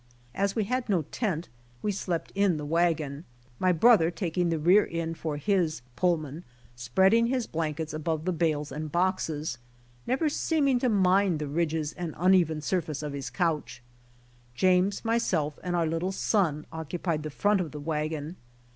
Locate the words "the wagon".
2.57-3.23, 17.71-18.37